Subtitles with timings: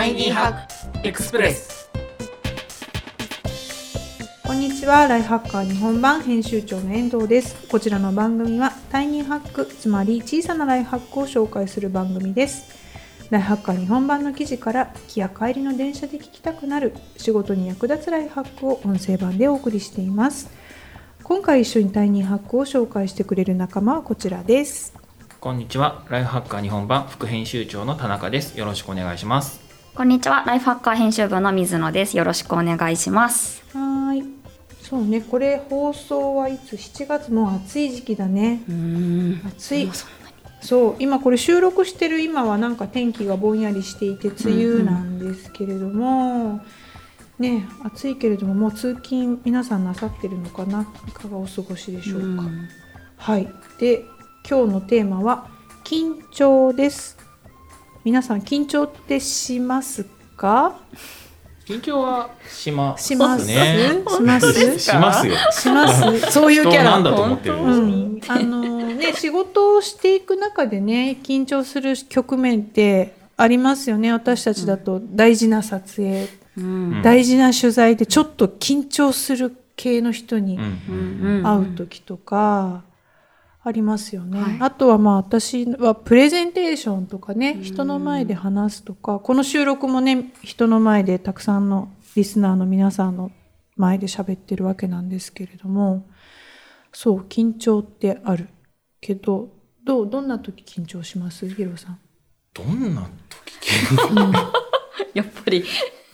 [0.00, 1.90] タイニーハックエクスプレス
[4.46, 5.06] こんにちは。
[5.06, 7.68] ライフハッカー日本版編集長の遠藤です。
[7.68, 12.64] こちらの番組はタイニーハックつまり小さなライフハックを紹介する番組です。
[13.28, 20.48] ライフハッカー日本版の記事から行きや帰りの電車で聞きたくなる仕事に役立つライフハックを音声版でお送りしています。
[21.22, 24.94] 今回一緒にタイニーハックを紹介してくれる仲間はこちらです。
[25.40, 26.06] こんにちは。
[26.08, 28.58] ライフハッカー日本版副編集長の田中です。
[28.58, 29.69] よろしくお願いします
[30.00, 30.44] こんにちは。
[30.46, 32.16] ライフハッカー編集部の水野です。
[32.16, 33.62] よろしくお願いします。
[33.74, 34.24] はい。
[34.80, 35.20] そうね。
[35.20, 38.62] これ放送はいつ？7月もう暑い時期だね。
[38.66, 39.42] うん。
[39.44, 39.90] 暑い。
[40.62, 40.96] そう。
[41.00, 46.62] 今これ収録してる今はなんか天気がぼんやりしていて梅雨なんですけれども、
[47.38, 50.90] ね暑いけれどももう通勤皆さんなさってるのかな？
[51.08, 52.68] いかがお過ごしでしょうか、うん。
[53.18, 53.46] はい。
[53.78, 54.06] で
[54.48, 55.50] 今日のテーマは
[55.84, 57.18] 緊張です
[58.02, 60.04] 皆さん緊張ってします
[60.36, 60.78] か？
[61.66, 63.08] 緊張はします。
[63.08, 63.46] します。
[63.46, 64.02] ね。
[64.08, 64.78] します。
[64.78, 65.28] します。
[65.28, 65.34] よ。
[65.52, 66.32] します。
[66.32, 74.12] そういうキャラなんだと思ってるんですか、うん、あのね仕事をしていく中でね緊張する局面ってありますよね。
[74.12, 77.02] 私たちだと大事な撮影、うん。
[77.02, 81.46] 大事な取材でちょっと緊張する系の人にうんうんうん。
[81.46, 82.82] 会う時とか
[83.62, 84.56] ありますよね、はい。
[84.60, 93.30] あとはまあ私はプレゼンテーションとかね人の前で話すとかこの収録もね人の前でたくさんのリスナーの皆さんの
[93.76, 96.06] 前で喋ってるわけなんですけれども
[96.92, 98.48] そう緊張ってある
[99.00, 99.50] けど
[99.84, 101.48] どうどんな時緊張します？
[101.48, 101.98] ヒロさん。
[102.52, 104.52] どんな時緊張？
[105.14, 105.64] やっぱり。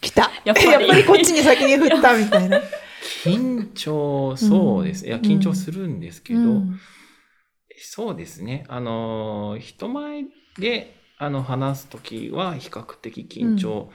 [0.00, 0.30] 来た。
[0.44, 0.68] やっぱり。
[0.68, 2.60] やっぱりこっちに先に振ったみたいな。
[3.24, 6.78] 緊張そうです、いや緊張するんですけど、うん
[7.84, 8.64] そうですね。
[8.68, 10.24] あの人前
[10.58, 13.90] であの話す時は比較的緊張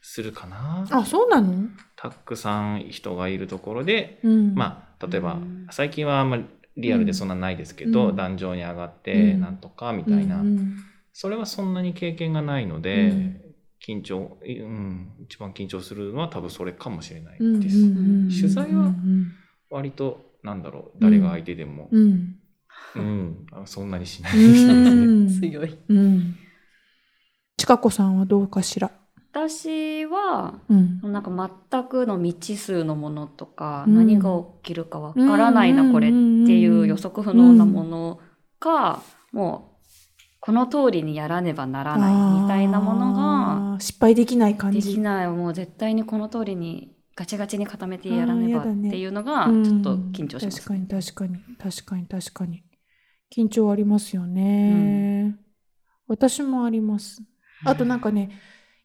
[0.00, 4.54] するかな、あそうなの、たくさん人がいるところで、うん。
[4.54, 5.66] まあ例えばうん。
[5.70, 6.44] 最近はあんまり
[6.76, 8.16] リアルでそんなないですけど、うん。
[8.16, 9.40] 壇上に上がってうん。
[9.40, 10.76] なんとかみたいな、うん
[11.16, 13.40] それはそんなに経験がないので、うん
[13.86, 17.76] 緊張、うん、一番緊張するのは多分それかもしれないうんです。
[18.40, 19.32] 取材はうん
[19.68, 21.88] 割となんだろう誰が相手でも、
[22.96, 24.72] うんそんなにしないうですね。
[24.74, 26.36] ん強いうん。
[27.56, 28.90] ちかこさんはどうかしら？
[29.32, 31.12] 私はうん。
[31.12, 38.20] なんか全くの未知数のものとか、うん何が起きるかわからないな、これっていう予測不能なもの
[38.60, 39.02] か、
[39.32, 39.88] もう
[40.38, 44.94] この通りにやらねばならないみたいなものがが失敗できない感でじ。
[44.94, 50.60] きないもう絶対にこの通りにガチガチに固めてやらねばっていうのがうんちょっと緊張します。
[50.60, 52.62] 確かに確かに確かに確かに
[53.34, 55.36] 緊張ありますよね。
[56.06, 57.22] 私もあります。
[57.64, 58.30] あとなんかね。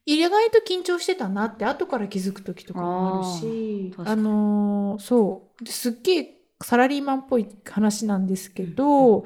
[0.06, 9.24] 意外と緊張してたなって後から気づく時とかもあるしあのーそうですっげえサラリーマンっぽい話なんですけど、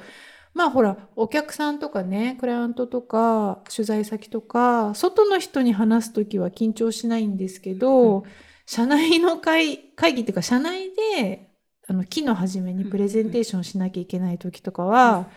[0.52, 8.24] まあほらお客さんとかねクライアントとか取材先とか外の人に話す時は緊張しないんですけど、
[8.66, 11.53] 社内の会会議っていうか社内で
[11.86, 15.28] あの期の初めにプレゼンテーションしなきゃいけない時とかは、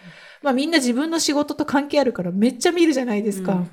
[0.42, 3.54] まあみんな自分の仕事と関係あるからめっちゃ見るじゃないですか。
[3.54, 3.70] うん。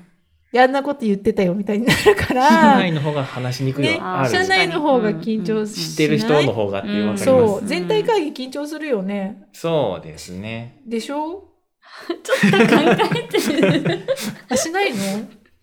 [0.51, 7.65] であんなこと言ってたよみたいになるか社ら、内の方が話しにくいねのはある、社内の方が緊張しない、知ってる人の方がっていうわかります、そう。
[7.65, 9.43] 全体会議緊張するよね。
[9.53, 10.81] そうですね。
[10.85, 11.43] でしょ？
[12.07, 12.81] ちょっと考
[13.15, 14.07] えてる。
[14.49, 14.97] あしないの？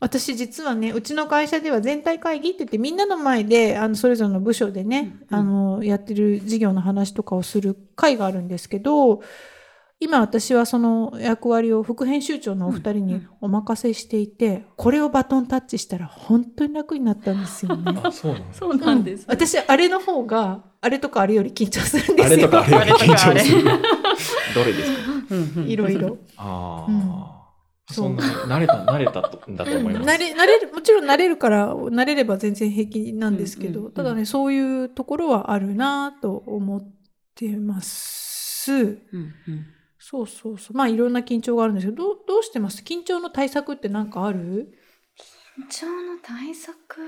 [0.03, 9.23] 私実はねうちの会社では全体会議って言ってみんなの前であのそれぞれの部署でね、うんあのやってる事業の話とかをする会があるんですけど
[10.01, 17.95] 今私はその役割を副編集長のお二人にお任せしていて、これをバトンタッチしたら本当に楽になったんですよね。
[18.03, 19.25] あそうなんですそうなんです。
[19.29, 22.35] 私あれの方があれとかあれより緊張するんですよ。
[22.35, 23.63] あれとかあれより緊張する。
[24.57, 25.13] どれですか？
[25.31, 26.19] うんうんいろいろ。
[26.37, 27.42] ああ、うん
[27.93, 33.93] そんな慣れた慣れたとだと思います、慣れ慣れるもちろん慣れるから慣れれば全然平気なんですけど、うんうんうん。
[33.95, 36.95] ただねそういうところはあるなと思っ
[37.35, 38.73] てます。
[38.73, 39.67] うんうん。
[39.99, 40.77] そうそうそう。
[40.77, 42.83] まあいろんな緊張があるんですけどどうどうしてます？
[42.83, 44.73] 緊張の対策って何かある？
[45.59, 47.01] 緊張の対策？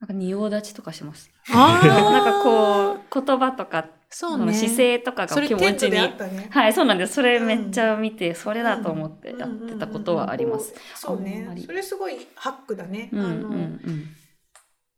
[0.00, 1.30] なんか仁王立ちとかします。
[1.52, 1.80] あ
[2.12, 4.54] なんかこう言葉とかそうね。
[4.54, 6.48] 姿勢とかが気持ちにね。
[6.50, 7.14] はいそうなんです。
[7.14, 10.74] それめっちゃ見て、それだと思ってやってたことはあります。
[10.94, 11.46] そうね。
[11.66, 13.10] それすごいハックだね。
[13.12, 13.80] うんうんあのうん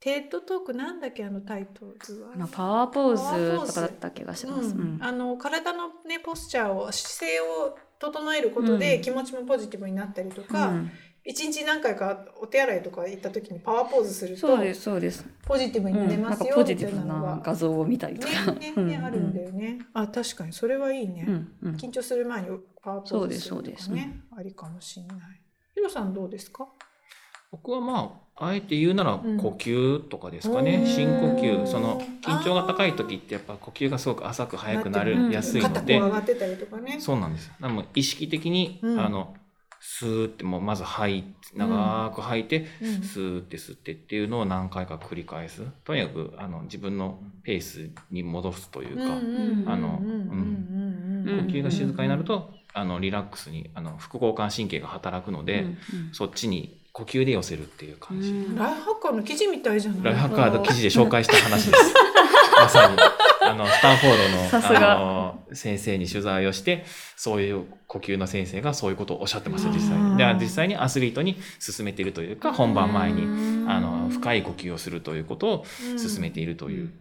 [0.03, 2.31] TED Talk なんだっけあのタイトルは？
[2.35, 4.71] まあパワーポーズとかだった気がします。
[4.71, 4.81] うん。
[4.81, 4.99] うん。
[5.03, 9.03] あの体の、ね、 posture を姿勢を整えることでうん。
[9.03, 10.91] 気持ちもポジティブになったりとか、うん
[11.31, 15.25] 一日何回かお手洗いとか行った時にパワーポーズするとそうですそうです。
[15.47, 18.53] ポジティブになれうん、なんかますよ、ポジティブな画像を見たりとか。
[18.53, 19.79] ねねうんねあるんだよね。
[19.95, 21.25] あ確かにそれはいいね。
[21.29, 22.49] うんうん緊張する前に
[22.83, 25.19] パワーポーズするとかそうですそうねありかもしれない。
[25.75, 26.67] ヒロさんどうですか？
[27.53, 36.97] 僕はまああえて言うならうん呼吸とかですかね、うん深呼吸その緊張が高い時ってやっぱ呼吸がすごく浅く速くなうんるやすい肩こうので、上がってたりとかね。
[37.01, 37.53] そうなんです。
[37.61, 39.35] なので意識的に、うんあの
[39.83, 41.25] スーってもうまず吐い
[41.57, 45.63] 長く吐いて、うんスーって吸ってっていうのを何回か繰り返す。
[45.85, 49.03] とにかくあの自分のペースに戻すというか、
[49.73, 55.79] あのうんうん呼吸が静かになると、あのリラックスにあの副交感神経が働くので、うんうん
[56.13, 58.31] そっちに呼吸で寄せるっていう感じ。
[58.31, 60.05] うんライフハッカーの記事みたいじゃない？
[60.05, 61.95] ライフハッカーの記事で紹介した話です。
[62.61, 62.97] まさに。
[63.61, 64.17] あの、スタンフォー
[64.51, 64.99] ドの、あ
[65.49, 66.85] の、先生に取材をして、
[67.17, 70.17] そういう呼吸の先生がそういうことをおっしゃってますよ、実際に。
[70.17, 73.23] で、実際にアスリートに進めているというか、本番前に、
[73.69, 75.65] あの、深い呼吸をするということを
[75.97, 76.93] 進めているという。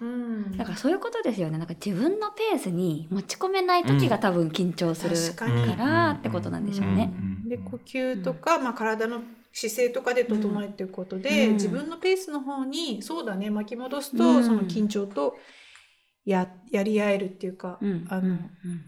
[0.00, 0.56] うん。
[0.56, 1.58] だからそういうことですよね。
[1.58, 7.12] なんか自分のペースに持ち込めない時が多分緊張する確からってことなんでしょうね。
[7.46, 9.22] で呼吸とか、まあ、体の
[9.52, 11.54] 姿勢とかで整えていくことで、うん。
[11.54, 14.44] 自分のペースの方にそうだね巻き戻すと、うん。
[14.44, 15.36] その緊張と
[16.24, 18.06] ややり合えるっていうか、うん。
[18.08, 18.38] あの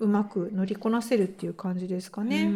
[0.00, 2.28] うまく乗りこなせるっていう感じですかうん。
[2.28, 2.50] ね。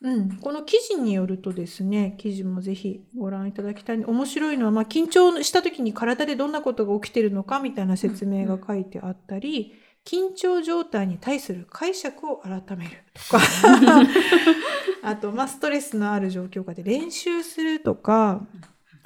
[0.00, 4.04] うん、この記事によるとですね記事もぜひご覧いただきたい。
[4.04, 9.74] 面白いのは、まあ、緊張した時に体でどんなことが起きてるのかみたいな説明が書いてあったり、
[10.04, 13.40] 緊張状態に対する解釈を改めるとか。
[15.02, 18.46] あと、まあ、ストレスのある状況下で練習するとか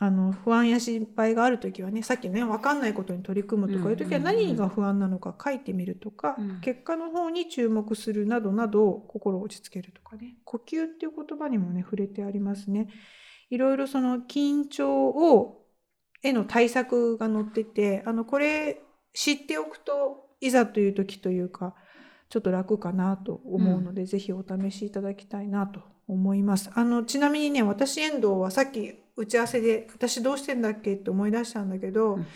[0.03, 12.89] あの不安や心配がある時はねさっきね分かんないことに取り組むとかいう時はうんうんうん何が不安なのか書いてみるとか、うん結果の方に注目するなどなど心を落ち着けるとかね呼吸っていう言葉にもね触れてありますね。
[13.49, 15.67] いろいろその緊張を
[16.21, 18.81] への対策が載っててあのこれ
[19.15, 21.77] 知っておくといざという時というか
[22.29, 26.71] ちょっと楽かなと思うので、ぜひお試しいただきたいなと思います。
[26.75, 32.27] あのちなみにね私遠藤はさっき打ち合わせで私どうしてんだっけって思い出したんだけど、うん。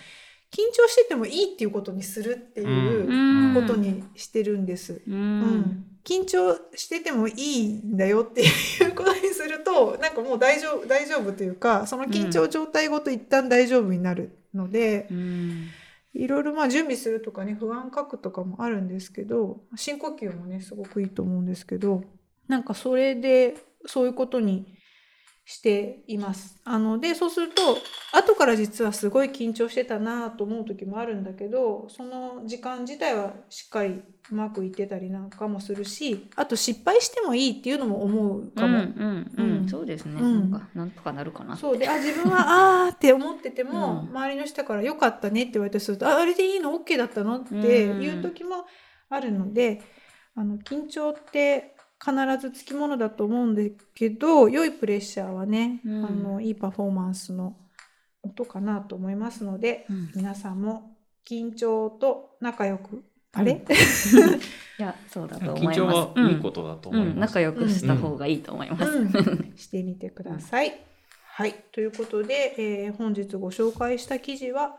[0.52, 3.54] 緊張しててもいいっていうことにするっていううん。
[3.54, 5.02] ことにしてるんです。
[5.06, 5.84] ううんん。
[6.04, 8.46] 緊張しててもいいんだよってい
[8.88, 15.66] うことにすると なんかもう大丈夫大丈夫というかその緊張状態ごと一旦大丈夫になるので、うん。
[16.14, 22.04] いろいろまあ準備するとかね不安書くとかもあるんですけど深呼吸もねすごくいいと思うんですけど。
[22.48, 23.56] なんかそれで
[23.86, 24.75] そういうことに
[25.48, 26.60] しています。
[26.64, 27.78] あのでそうすると
[28.12, 34.02] 後から実はすごい緊張してたなと思う時もあるんだけどその時間自体はしっかり
[34.32, 38.78] うまくいってたりなんかもするしあと失敗してもいいっていうのも思うかも。
[38.78, 40.20] うんうんううんんそうですね。
[40.20, 41.56] うんなんかなんとかなるかな。
[41.56, 48.64] そうであ自分はあーって思ってても、うん周りの人から「よかったね」って言われてすると「ああれでいいの ?OK だったの?」っていう時も
[49.10, 49.80] あるので、
[50.34, 53.62] あの緊張って必ずつきものだと思うんだ
[53.94, 57.56] けど良いプレッシャーはね、うんあのいいパフォーマンスの
[58.22, 60.96] 音かなと思いますので、うん皆さんも
[61.28, 63.52] 緊張と仲良くあれ、
[64.78, 65.96] いやそうだと思い緊ます。
[66.14, 67.34] 張はいいことだとうんうん思います。
[67.34, 68.84] 仲良くした方がいいと思います。
[68.92, 70.80] うん、してみてください。
[71.34, 74.76] はい、ということで、えー本日ご紹介した記事は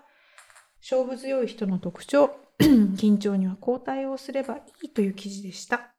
[0.81, 5.93] 勝負強い人の特徴 緊張にはこう対応すればいいという記事でした。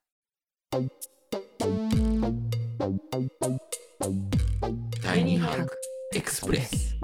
[5.03, 5.77] 第二ハーク
[6.15, 6.97] エクスプレス。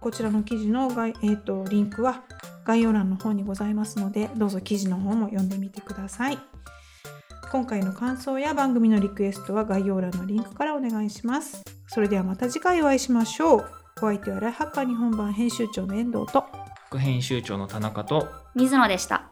[0.00, 2.22] こちらの記事の概、えー、とリンクは
[2.64, 6.38] 概要欄の方にございますのでどうぞ記事の方も読んでみてください。
[7.50, 11.62] 今回の感想や番組のリクエストは概要欄のリンクからお願いします。
[11.86, 13.64] それではまた次回お会いしましょう。
[13.98, 16.44] お相手はライハッカー日本版編集長の遠藤と
[16.88, 19.30] 副編集長の田中と水野でした。